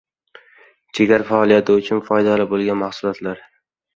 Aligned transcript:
Jigar 0.99 1.25
faoliyati 1.27 1.77
uchun 1.81 2.01
foydali 2.09 2.47
bo‘lgan 2.53 2.81
mahsulotlar 2.87 3.45